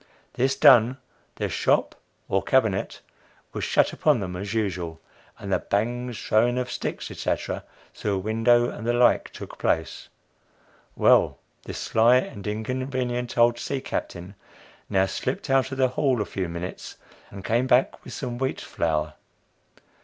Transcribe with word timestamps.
This 0.33 0.55
done, 0.55 0.97
their 1.35 1.47
"shop" 1.47 1.93
or 2.27 2.41
cabinet, 2.41 3.01
was 3.53 3.63
shut 3.63 3.93
upon 3.93 4.19
them 4.19 4.35
as 4.35 4.51
usual, 4.51 4.99
and 5.37 5.53
the 5.53 5.59
bangs, 5.59 6.19
throwing 6.19 6.57
of 6.57 6.71
sticks, 6.71 7.11
etc., 7.11 7.63
through 7.93 8.15
a 8.15 8.17
window, 8.17 8.67
and 8.71 8.87
the 8.87 8.93
like, 8.93 9.29
took 9.31 9.59
place. 9.59 10.09
Well, 10.95 11.37
this 11.65 11.77
sly 11.77 12.15
and 12.15 12.47
inconvenient 12.47 13.37
old 13.37 13.59
sea 13.59 13.79
captain 13.79 14.33
now 14.89 15.05
slipped 15.05 15.51
out 15.51 15.71
of 15.71 15.77
the 15.77 15.89
hall 15.89 16.19
a 16.19 16.25
few 16.25 16.49
minutes, 16.49 16.97
and 17.29 17.45
came 17.45 17.67
back 17.67 18.03
with 18.03 18.13
some 18.13 18.39
wheat 18.39 18.59
flour. 18.59 19.13